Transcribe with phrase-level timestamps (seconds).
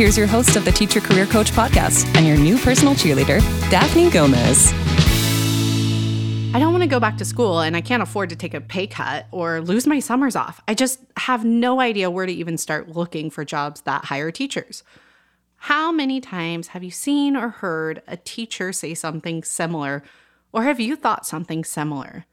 [0.00, 4.08] Here's your host of the Teacher Career Coach podcast and your new personal cheerleader, Daphne
[4.08, 4.72] Gomez.
[6.54, 8.62] I don't want to go back to school and I can't afford to take a
[8.62, 10.62] pay cut or lose my summers off.
[10.66, 14.82] I just have no idea where to even start looking for jobs that hire teachers.
[15.56, 20.02] How many times have you seen or heard a teacher say something similar,
[20.50, 22.24] or have you thought something similar?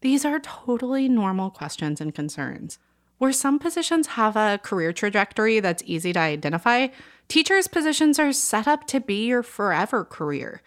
[0.00, 2.78] These are totally normal questions and concerns.
[3.18, 6.88] Where some positions have a career trajectory that's easy to identify,
[7.28, 10.62] teachers' positions are set up to be your forever career.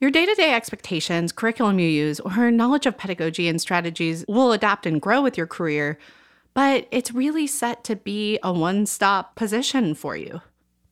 [0.00, 4.52] Your day to day expectations, curriculum you use, or knowledge of pedagogy and strategies will
[4.52, 5.98] adapt and grow with your career,
[6.52, 10.40] but it's really set to be a one stop position for you.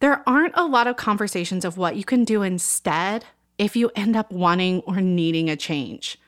[0.01, 3.25] There aren't a lot of conversations of what you can do instead
[3.59, 6.19] if you end up wanting or needing a change.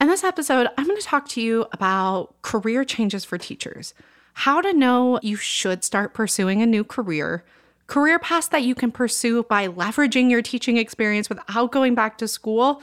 [0.00, 3.94] In this episode, I'm going to talk to you about career changes for teachers,
[4.34, 7.44] how to know you should start pursuing a new career,
[7.86, 12.28] career paths that you can pursue by leveraging your teaching experience without going back to
[12.28, 12.82] school,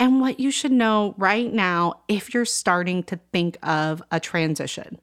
[0.00, 5.00] and what you should know right now if you're starting to think of a transition.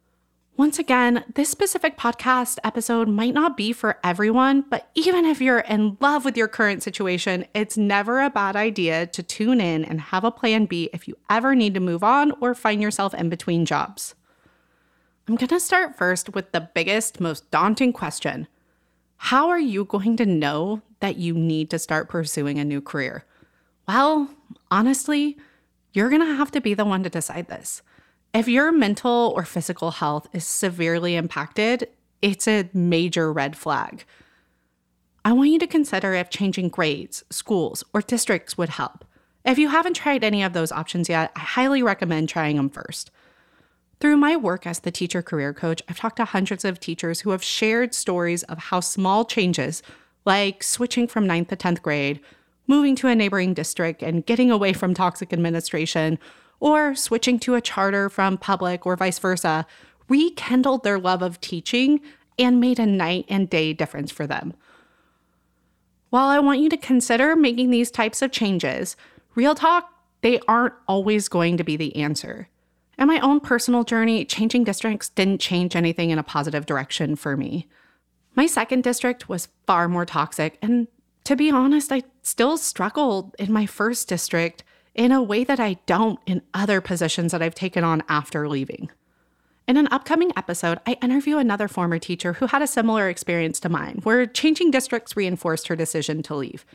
[0.58, 5.60] Once again, this specific podcast episode might not be for everyone, but even if you're
[5.60, 10.00] in love with your current situation, it's never a bad idea to tune in and
[10.00, 13.28] have a plan B if you ever need to move on or find yourself in
[13.28, 14.16] between jobs.
[15.28, 18.48] I'm going to start first with the biggest, most daunting question
[19.18, 23.26] How are you going to know that you need to start pursuing a new career?
[23.88, 24.30] Well,
[24.70, 25.38] honestly,
[25.94, 27.82] you're going to have to be the one to decide this.
[28.34, 31.88] If your mental or physical health is severely impacted,
[32.22, 34.06] it's a major red flag.
[35.24, 39.06] I want you to consider if changing grades, schools, or districts would help.
[39.46, 43.10] If you haven't tried any of those options yet, I highly recommend trying them first.
[44.00, 47.30] Through my work as the teacher career coach, I've talked to hundreds of teachers who
[47.32, 49.82] have shared stories of how small changes,
[50.26, 52.20] like switching from 9th to 10th grade,
[52.68, 56.20] moving to a neighboring district, and getting away from toxic administration,
[56.60, 59.66] or switching to a charter from public or vice versa,
[60.10, 62.02] rekindled their love of teaching
[62.38, 64.54] and made a night and day difference for them.
[66.10, 68.96] While I want you to consider making these types of changes,
[69.36, 69.92] real talk,
[70.22, 72.50] they aren't always going to be the answer.
[72.98, 77.36] In my own personal journey, changing districts didn't change anything in a positive direction for
[77.36, 77.68] me.
[78.36, 80.88] My second district was far more toxic, and
[81.26, 84.64] to be honest, I still struggled in my first district
[84.94, 88.90] in a way that I don't in other positions that I've taken on after leaving.
[89.68, 93.70] In an upcoming episode, I interview another former teacher who had a similar experience to
[93.70, 96.66] mine, where changing districts reinforced her decision to leave.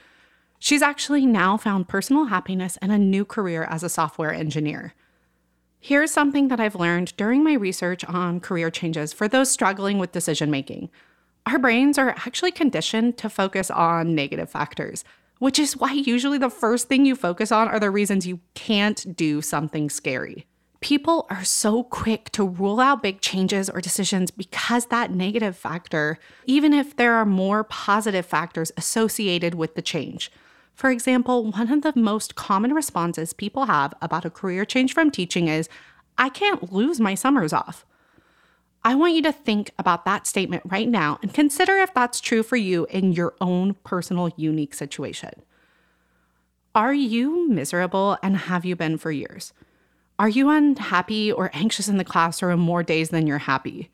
[0.58, 4.92] She's actually now found personal happiness and a new career as a software engineer.
[5.82, 10.12] Here's something that I've learned during my research on career changes for those struggling with
[10.12, 10.90] decision making.
[11.46, 15.04] Our brains are actually conditioned to focus on negative factors,
[15.38, 19.16] which is why usually the first thing you focus on are the reasons you can't
[19.16, 20.46] do something scary.
[20.80, 26.18] People are so quick to rule out big changes or decisions because that negative factor,
[26.44, 30.30] even if there are more positive factors associated with the change.
[30.80, 35.10] For example, one of the most common responses people have about a career change from
[35.10, 35.68] teaching is,
[36.16, 37.84] I can't lose my summers off.
[38.82, 42.42] I want you to think about that statement right now and consider if that's true
[42.42, 45.42] for you in your own personal, unique situation.
[46.74, 49.52] Are you miserable and have you been for years?
[50.18, 53.90] Are you unhappy or anxious in the classroom more days than you're happy?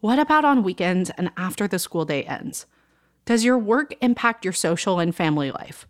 [0.00, 2.66] What about on weekends and after the school day ends?
[3.26, 5.86] Does your work impact your social and family life?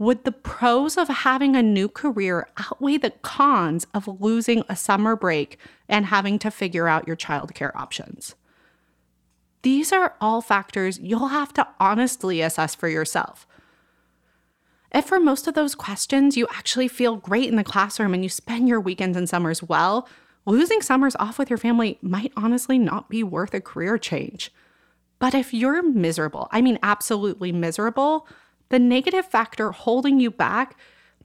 [0.00, 5.14] Would the pros of having a new career outweigh the cons of losing a summer
[5.14, 5.58] break
[5.90, 8.34] and having to figure out your childcare options?
[9.60, 13.46] These are all factors you'll have to honestly assess for yourself.
[14.90, 18.30] If for most of those questions you actually feel great in the classroom and you
[18.30, 20.08] spend your weekends and summers well,
[20.46, 24.50] losing summers off with your family might honestly not be worth a career change.
[25.18, 28.26] But if you're miserable, I mean, absolutely miserable,
[28.70, 30.76] the negative factor holding you back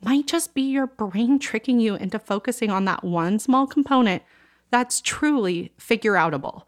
[0.01, 4.21] might just be your brain tricking you into focusing on that one small component
[4.71, 6.63] that's truly figure outable.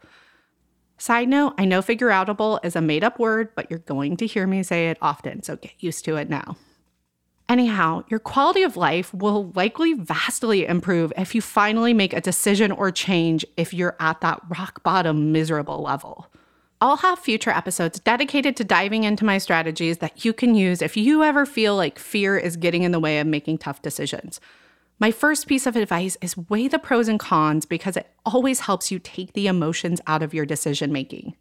[0.96, 4.26] Side note, I know figure outable is a made up word, but you're going to
[4.26, 6.56] hear me say it often, so get used to it now.
[7.48, 12.72] Anyhow, your quality of life will likely vastly improve if you finally make a decision
[12.72, 16.28] or change if you're at that rock bottom miserable level.
[16.80, 20.96] I'll have future episodes dedicated to diving into my strategies that you can use if
[20.96, 24.40] you ever feel like fear is getting in the way of making tough decisions.
[25.00, 28.92] My first piece of advice is weigh the pros and cons because it always helps
[28.92, 31.34] you take the emotions out of your decision making.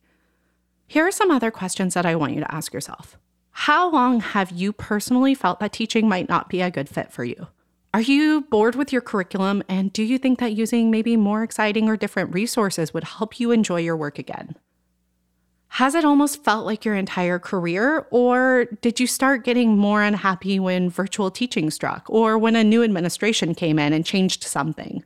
[0.88, 3.18] Here are some other questions that I want you to ask yourself.
[3.52, 7.24] How long have you personally felt that teaching might not be a good fit for
[7.24, 7.48] you?
[7.94, 11.88] Are you bored with your curriculum and do you think that using maybe more exciting
[11.90, 14.56] or different resources would help you enjoy your work again?
[15.70, 20.60] Has it almost felt like your entire career, or did you start getting more unhappy
[20.60, 25.04] when virtual teaching struck or when a new administration came in and changed something?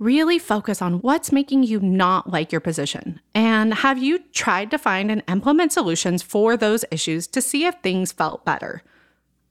[0.00, 3.20] Really focus on what's making you not like your position.
[3.34, 7.76] And have you tried to find and implement solutions for those issues to see if
[7.76, 8.82] things felt better?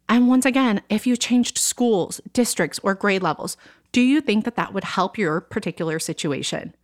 [0.10, 3.56] And once again, if you changed schools, districts, or grade levels,
[3.94, 6.76] do you think that that would help your particular situation?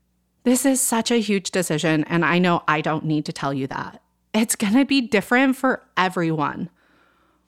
[0.43, 3.67] This is such a huge decision, and I know I don't need to tell you
[3.67, 4.01] that.
[4.33, 6.69] It's gonna be different for everyone.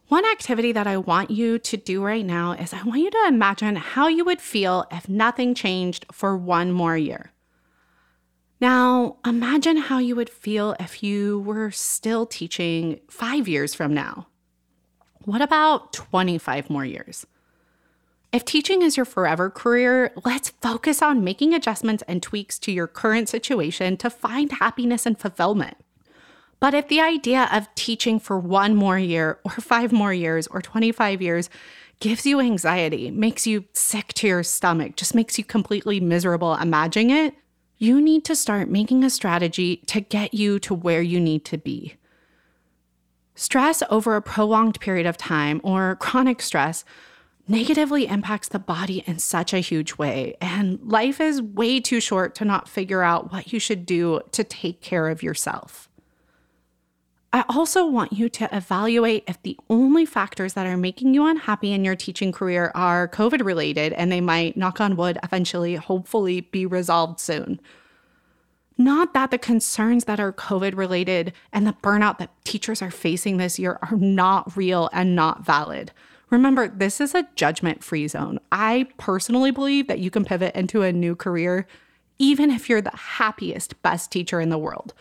[0.09, 3.25] One activity that I want you to do right now is I want you to
[3.29, 7.31] imagine how you would feel if nothing changed for one more year.
[8.59, 14.27] Now, imagine how you would feel if you were still teaching five years from now.
[15.23, 17.25] What about 25 more years?
[18.31, 22.87] If teaching is your forever career, let's focus on making adjustments and tweaks to your
[22.87, 25.75] current situation to find happiness and fulfillment.
[26.61, 30.61] But if the idea of teaching for one more year, or five more years, or
[30.61, 31.49] 25 years
[31.99, 37.09] gives you anxiety, makes you sick to your stomach, just makes you completely miserable imagining
[37.09, 37.35] it,
[37.79, 41.57] you need to start making a strategy to get you to where you need to
[41.57, 41.95] be.
[43.35, 46.85] Stress over a prolonged period of time, or chronic stress,
[47.47, 50.35] negatively impacts the body in such a huge way.
[50.41, 54.43] And life is way too short to not figure out what you should do to
[54.43, 55.89] take care of yourself.
[57.33, 61.71] I also want you to evaluate if the only factors that are making you unhappy
[61.71, 66.41] in your teaching career are COVID related and they might, knock on wood, eventually, hopefully,
[66.41, 67.61] be resolved soon.
[68.77, 73.37] Not that the concerns that are COVID related and the burnout that teachers are facing
[73.37, 75.93] this year are not real and not valid.
[76.31, 78.39] Remember, this is a judgment free zone.
[78.51, 81.67] I personally believe that you can pivot into a new career
[82.17, 84.93] even if you're the happiest, best teacher in the world.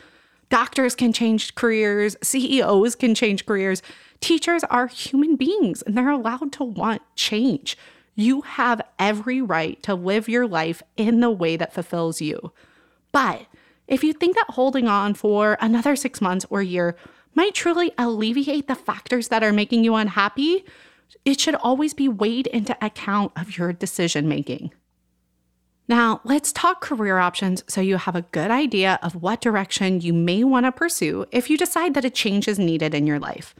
[0.48, 3.82] Doctors can change careers, CEOs can change careers.
[4.20, 7.76] Teachers are human beings and they're allowed to want change.
[8.14, 12.52] You have every right to live your life in the way that fulfills you.
[13.12, 13.46] But
[13.86, 16.96] if you think that holding on for another six months or year
[17.34, 20.64] might truly alleviate the factors that are making you unhappy,
[21.24, 24.72] it should always be weighed into account of your decision making.
[25.88, 30.12] Now, let's talk career options so you have a good idea of what direction you
[30.12, 33.56] may want to pursue if you decide that a change is needed in your life.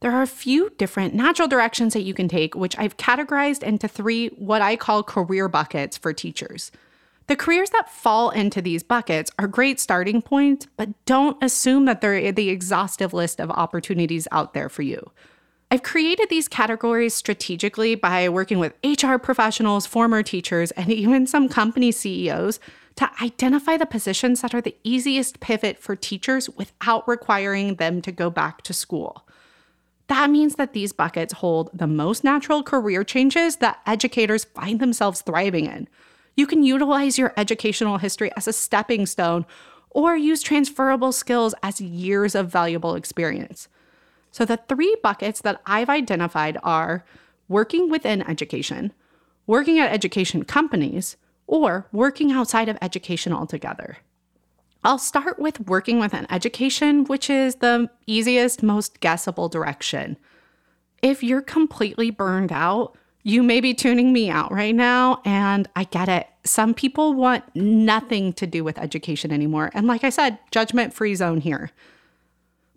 [0.00, 3.86] There are a few different natural directions that you can take, which I've categorized into
[3.86, 6.72] three what I call career buckets for teachers.
[7.26, 12.00] The careers that fall into these buckets are great starting points, but don't assume that
[12.00, 15.10] they're the exhaustive list of opportunities out there for you.
[15.72, 21.48] I've created these categories strategically by working with HR professionals, former teachers, and even some
[21.48, 22.58] company CEOs
[22.96, 28.10] to identify the positions that are the easiest pivot for teachers without requiring them to
[28.10, 29.28] go back to school.
[30.08, 35.22] That means that these buckets hold the most natural career changes that educators find themselves
[35.22, 35.88] thriving in.
[36.36, 39.46] You can utilize your educational history as a stepping stone
[39.90, 43.68] or use transferable skills as years of valuable experience.
[44.30, 47.04] So, the three buckets that I've identified are
[47.48, 48.92] working within education,
[49.46, 53.98] working at education companies, or working outside of education altogether.
[54.84, 60.16] I'll start with working within education, which is the easiest, most guessable direction.
[61.02, 65.84] If you're completely burned out, you may be tuning me out right now, and I
[65.84, 66.26] get it.
[66.44, 69.70] Some people want nothing to do with education anymore.
[69.74, 71.70] And like I said, judgment free zone here.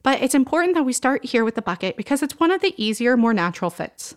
[0.03, 2.75] But it's important that we start here with the bucket because it's one of the
[2.77, 4.15] easier, more natural fits.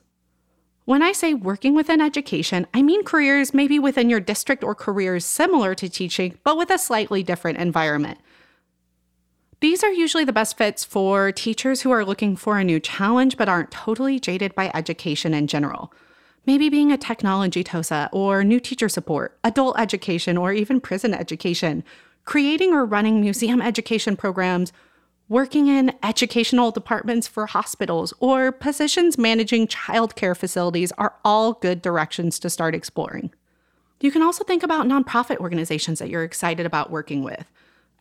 [0.85, 5.25] When I say working within education, I mean careers maybe within your district or careers
[5.25, 8.19] similar to teaching, but with a slightly different environment.
[9.61, 13.37] These are usually the best fits for teachers who are looking for a new challenge
[13.37, 15.93] but aren't totally jaded by education in general.
[16.47, 21.83] Maybe being a technology TOSA or new teacher support, adult education, or even prison education,
[22.25, 24.73] creating or running museum education programs,
[25.29, 32.39] working in educational departments for hospitals, or positions managing childcare facilities are all good directions
[32.39, 33.33] to start exploring.
[34.01, 37.51] You can also think about nonprofit organizations that you're excited about working with.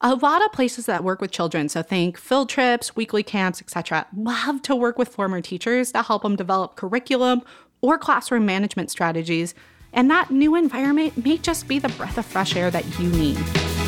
[0.01, 4.05] A lot of places that work with children, so think field trips, weekly camps, etc.,
[4.15, 7.41] love to work with former teachers to help them develop curriculum
[7.81, 9.55] or classroom management strategies,
[9.93, 13.84] and that new environment may just be the breath of fresh air that you need.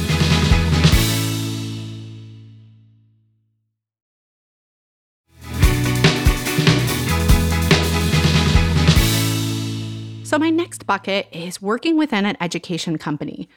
[10.28, 13.48] So, my next bucket is working within an education company.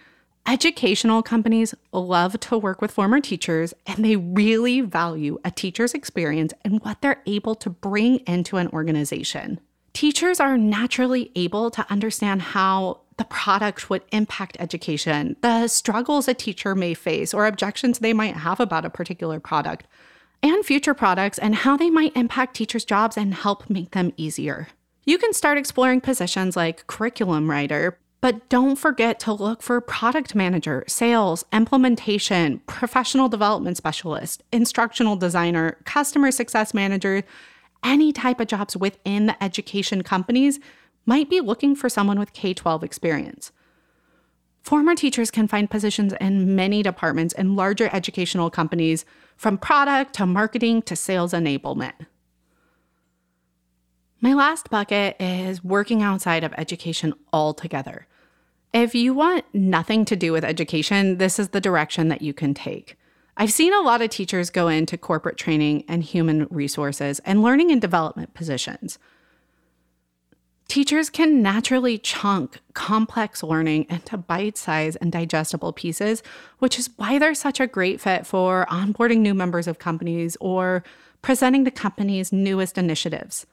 [0.46, 6.52] Educational companies love to work with former teachers and they really value a teacher's experience
[6.64, 9.58] and what they're able to bring into an organization.
[9.94, 16.34] Teachers are naturally able to understand how the product would impact education, the struggles a
[16.34, 19.88] teacher may face, or objections they might have about a particular product,
[20.40, 24.68] and future products, and how they might impact teachers' jobs and help make them easier.
[25.04, 30.34] You can start exploring positions like curriculum writer, but don't forget to look for product
[30.34, 37.22] manager, sales, implementation, professional development specialist, instructional designer, customer success manager.
[37.82, 40.60] Any type of jobs within the education companies
[41.06, 43.52] might be looking for someone with K 12 experience.
[44.62, 49.06] Former teachers can find positions in many departments in larger educational companies,
[49.38, 51.94] from product to marketing to sales enablement.
[54.22, 58.06] My last bucket is working outside of education altogether.
[58.74, 62.52] If you want nothing to do with education, this is the direction that you can
[62.52, 62.96] take.
[63.38, 67.72] I've seen a lot of teachers go into corporate training and human resources and learning
[67.72, 68.98] and development positions.
[70.68, 76.22] Teachers can naturally chunk complex learning into bite sized and digestible pieces,
[76.58, 80.84] which is why they're such a great fit for onboarding new members of companies or
[81.22, 83.46] presenting the company's newest initiatives.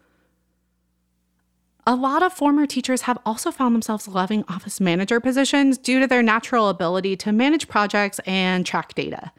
[1.90, 6.08] A lot of former teachers have also found themselves loving office manager positions due to
[6.08, 9.32] their natural ability to manage projects and track data.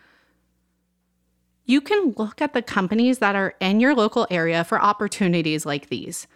[1.66, 5.90] You can look at the companies that are in your local area for opportunities like
[5.90, 6.26] these.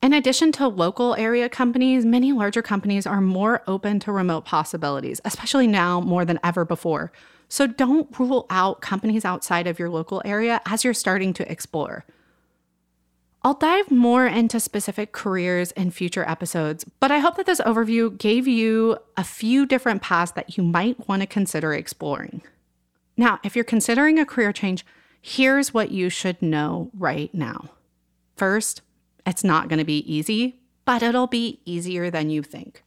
[0.00, 5.20] In addition to local area companies, many larger companies are more open to remote possibilities,
[5.26, 7.12] especially now more than ever before.
[7.50, 12.06] So don't rule out companies outside of your local area as you're starting to explore.
[13.46, 18.18] I'll dive more into specific careers in future episodes, but I hope that this overview
[18.18, 22.42] gave you a few different paths that you might want to consider exploring.
[23.16, 24.84] Now, if you're considering a career change,
[25.22, 27.70] here's what you should know right now.
[28.34, 28.82] First,
[29.24, 32.82] it's not going to be easy, but it'll be easier than you think.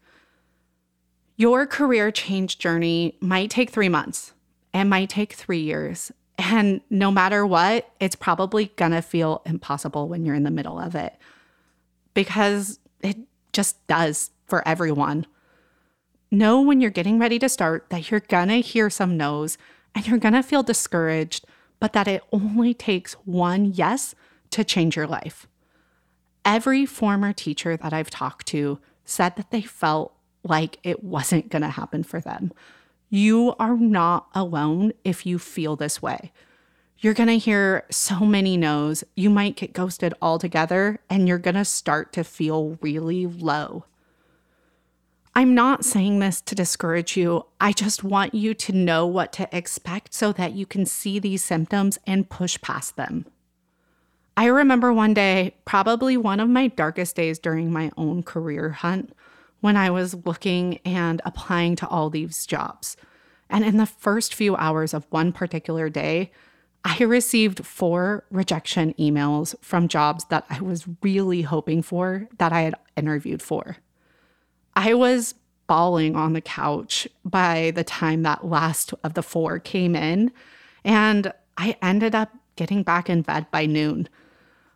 [1.38, 4.34] Your career change journey might take three months,
[4.74, 10.26] it might take three years, and no matter what, it's probably gonna feel impossible when
[10.26, 11.14] you're in the middle of it
[12.14, 13.18] because it
[13.52, 15.28] just does for everyone.
[16.32, 19.58] Know when you're getting ready to start that you're gonna hear some no's
[19.94, 21.46] and you're gonna feel discouraged,
[21.80, 24.16] but that it only takes one yes
[24.52, 25.46] to change your life.
[26.46, 31.70] Every former teacher that I've talked to said that they felt like it wasn't gonna
[31.70, 32.54] happen for them.
[33.10, 36.32] You are not alone if you feel this way.
[37.00, 39.04] You're going to hear so many no's.
[39.16, 43.86] You might get ghosted altogether and you're going to start to feel really low.
[45.34, 47.46] I'm not saying this to discourage you.
[47.62, 51.44] I just want you to know what to expect so that you can see these
[51.44, 53.26] symptoms and push past them.
[54.36, 59.14] I remember one day, probably one of my darkest days during my own career hunt,
[59.62, 62.96] when I was looking and applying to all these jobs.
[63.50, 66.32] And in the first few hours of one particular day,
[66.86, 72.62] I received four rejection emails from jobs that I was really hoping for that I
[72.62, 73.78] had interviewed for.
[74.76, 75.36] I was
[75.68, 80.32] bawling on the couch by the time that last of the four came in,
[80.84, 84.08] and I ended up getting back in bed by noon.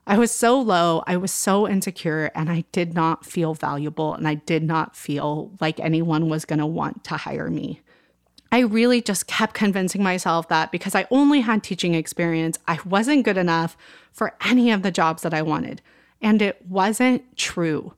[0.06, 4.28] I was so low, I was so insecure, and I did not feel valuable, and
[4.28, 7.82] I did not feel like anyone was going to want to hire me.
[8.52, 13.26] I really just kept convincing myself that because I only had teaching experience, I wasn't
[13.26, 13.76] good enough
[14.12, 15.82] for any of the jobs that I wanted.
[16.22, 17.96] And it wasn't true.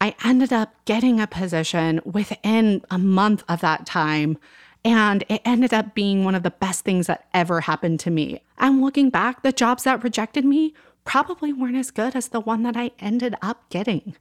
[0.00, 4.38] I ended up getting a position within a month of that time.
[4.86, 8.40] And it ended up being one of the best things that ever happened to me.
[8.56, 10.74] And looking back, the jobs that rejected me
[11.04, 14.14] probably weren't as good as the one that I ended up getting.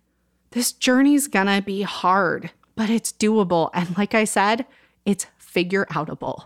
[0.51, 3.69] This journey's gonna be hard, but it's doable.
[3.75, 4.65] And like I said,
[5.05, 6.45] it's figure outable.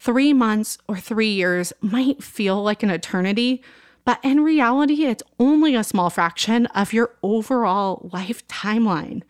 [0.00, 3.62] Three months or three years might feel like an eternity,
[4.04, 9.22] but in reality, it's only a small fraction of your overall life timeline.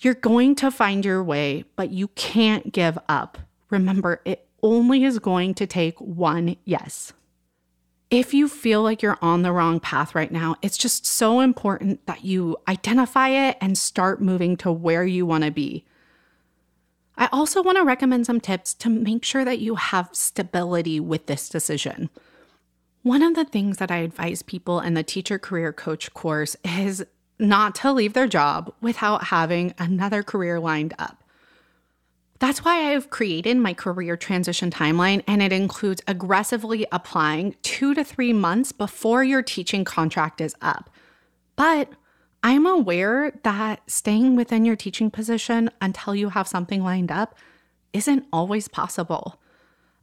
[0.00, 3.36] You're going to find your way, but you can't give up.
[3.68, 7.12] Remember, it only is going to take one yes.
[8.10, 12.04] If you feel like you're on the wrong path right now, it's just so important
[12.06, 15.84] that you identify it and start moving to where you want to be.
[17.16, 21.26] I also want to recommend some tips to make sure that you have stability with
[21.26, 22.08] this decision.
[23.02, 27.04] One of the things that I advise people in the teacher career coach course is
[27.40, 31.24] not to leave their job without having another career lined up.
[32.38, 38.02] That's why I've created my career transition timeline, and it includes aggressively applying two to
[38.02, 40.88] three months before your teaching contract is up.
[41.54, 41.90] But
[42.42, 47.36] I'm aware that staying within your teaching position until you have something lined up
[47.92, 49.38] isn't always possible.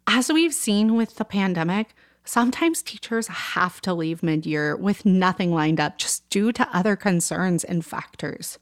[0.06, 1.96] As we've seen with the pandemic,
[2.28, 6.96] sometimes teachers have to leave mid year with nothing lined up just due to other
[6.96, 8.60] concerns and factors.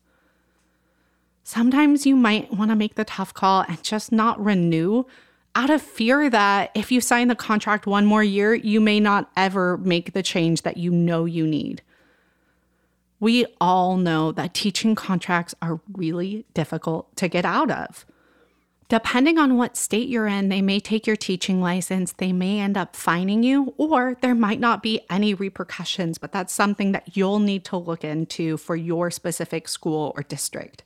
[1.43, 5.03] Sometimes you might want to make the tough call and just not renew
[5.55, 9.31] out of fear that if you sign the contract one more year, you may not
[9.37, 11.81] ever make the change that you know you need.
[13.19, 18.05] We all know that teaching contracts are really difficult to get out of.
[18.87, 22.77] Depending on what state you're in, they may take your teaching license, they may end
[22.77, 27.39] up fining you, or there might not be any repercussions, but that's something that you'll
[27.39, 30.83] need to look into for your specific school or district.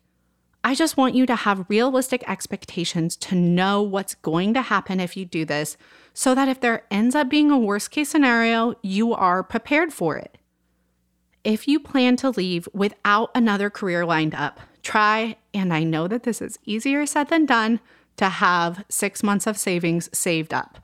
[0.64, 5.18] I just want you to have realistic expectations to know what's going to happen if
[5.18, 5.76] you do this,
[6.14, 10.16] so that if there ends up being a worst case scenario, you are prepared for
[10.18, 10.38] it.
[11.44, 16.24] If you plan to leave without another career lined up, try, and I know that
[16.24, 17.80] this is easier said than done,
[18.18, 20.80] to have six months of savings saved up.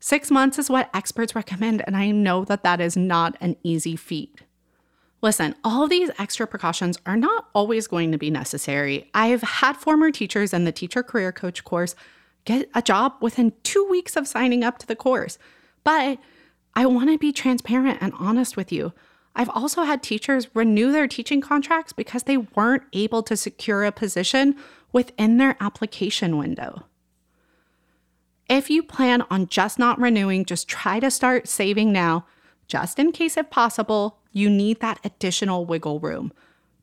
[0.00, 3.96] Six months is what experts recommend, and I know that that is not an easy
[3.96, 4.42] feat.
[5.22, 9.10] Listen, all these extra precautions are not always going to be necessary.
[9.14, 11.94] I've had former teachers in the teacher career coach course
[12.44, 15.38] get a job within two weeks of signing up to the course.
[15.82, 16.18] But
[16.74, 18.92] I want to be transparent and honest with you.
[19.36, 23.92] I've also had teachers renew their teaching contracts because they weren't able to secure a
[23.92, 24.56] position
[24.92, 26.86] within their application window.
[28.48, 32.26] If you plan on just not renewing, just try to start saving now,
[32.68, 36.32] just in case, if possible, you need that additional wiggle room.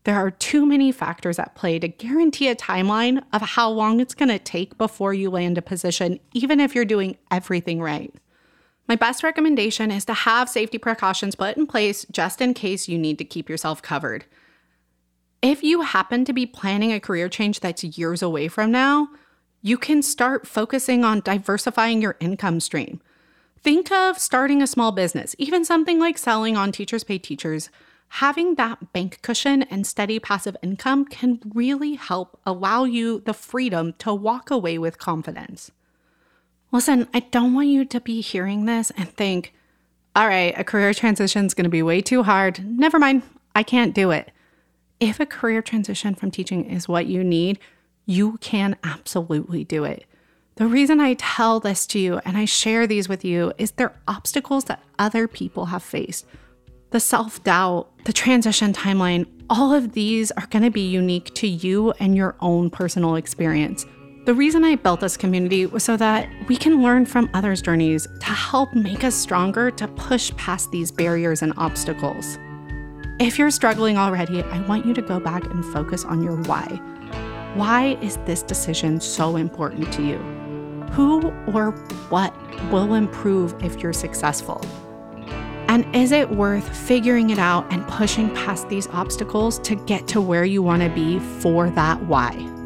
[0.03, 4.15] There are too many factors at play to guarantee a timeline of how long it's
[4.15, 8.13] going to take before you land a position, even if you're doing everything right.
[8.91, 12.97] My best recommendation is to have safety precautions put in place just in case you
[12.97, 14.25] need to keep yourself covered.
[15.41, 19.07] If you happen to be planning a career change that's years away from now,
[19.61, 22.99] you can start focusing on diversifying your income stream.
[23.61, 27.69] Think of starting a small business, even something like selling on Teachers Pay Teachers.
[28.09, 33.93] Having that bank cushion and steady passive income can really help allow you the freedom
[33.99, 35.71] to walk away with confidence.
[36.71, 39.53] Listen, I don't want you to be hearing this and think,
[40.15, 42.65] all right, a career transition is going to be way too hard.
[42.65, 44.31] Never mind, I can't do it.
[44.99, 47.59] If a career transition from teaching is what you need,
[48.05, 50.05] you can absolutely do it.
[50.55, 53.95] The reason I tell this to you and I share these with you is they're
[54.07, 56.25] obstacles that other people have faced.
[56.91, 61.47] The self doubt, the transition timeline, all of these are going to be unique to
[61.47, 63.85] you and your own personal experience.
[64.23, 68.07] The reason I built this community was so that we can learn from others' journeys
[68.19, 72.37] to help make us stronger to push past these barriers and obstacles.
[73.19, 76.67] If you're struggling already, I want you to go back and focus on your why.
[77.55, 80.17] Why is this decision so important to you?
[80.91, 81.71] Who or
[82.09, 82.31] what
[82.71, 84.63] will improve if you're successful?
[85.67, 90.21] And is it worth figuring it out and pushing past these obstacles to get to
[90.21, 92.60] where you want to be for that why?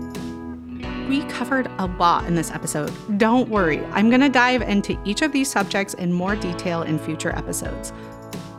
[1.08, 2.92] We covered a lot in this episode.
[3.18, 6.98] Don't worry, I'm going to dive into each of these subjects in more detail in
[6.98, 7.94] future episodes.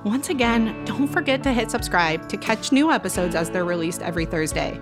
[0.04, 4.24] Once again, don't forget to hit subscribe to catch new episodes as they're released every
[4.24, 4.80] Thursday.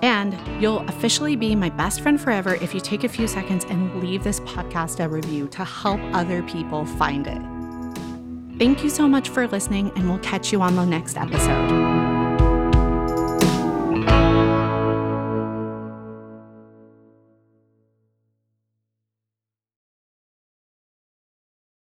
[0.00, 4.02] And you'll officially be my best friend forever if you take a few seconds and
[4.02, 8.58] leave this podcast a review to help other people find it.
[8.58, 12.03] Thank you so much for listening, and we'll catch you on the next episode.